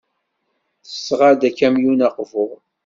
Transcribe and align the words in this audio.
Tesɣa-d 0.83 1.41
akamyun 1.49 1.99
aqbur. 2.07 2.51